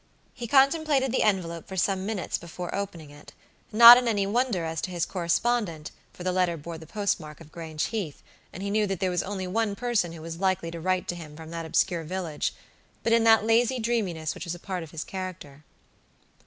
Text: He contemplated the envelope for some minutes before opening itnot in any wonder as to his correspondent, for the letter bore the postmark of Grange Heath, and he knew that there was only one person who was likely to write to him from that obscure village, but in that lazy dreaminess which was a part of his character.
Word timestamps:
He 0.33 0.47
contemplated 0.47 1.11
the 1.11 1.21
envelope 1.21 1.67
for 1.67 1.77
some 1.77 2.07
minutes 2.07 2.39
before 2.39 2.73
opening 2.73 3.09
itnot 3.09 3.97
in 3.97 4.07
any 4.07 4.25
wonder 4.25 4.65
as 4.65 4.81
to 4.81 4.89
his 4.89 5.05
correspondent, 5.05 5.91
for 6.11 6.23
the 6.23 6.31
letter 6.31 6.57
bore 6.57 6.79
the 6.79 6.87
postmark 6.87 7.39
of 7.39 7.51
Grange 7.51 7.83
Heath, 7.85 8.23
and 8.51 8.63
he 8.63 8.71
knew 8.71 8.87
that 8.87 8.99
there 8.99 9.11
was 9.11 9.21
only 9.21 9.45
one 9.45 9.75
person 9.75 10.13
who 10.13 10.23
was 10.23 10.39
likely 10.39 10.71
to 10.71 10.79
write 10.81 11.07
to 11.09 11.15
him 11.15 11.37
from 11.37 11.51
that 11.51 11.67
obscure 11.67 12.03
village, 12.03 12.51
but 13.03 13.13
in 13.13 13.23
that 13.25 13.45
lazy 13.45 13.77
dreaminess 13.77 14.33
which 14.33 14.45
was 14.45 14.55
a 14.55 14.59
part 14.59 14.81
of 14.81 14.89
his 14.89 15.03
character. 15.03 15.63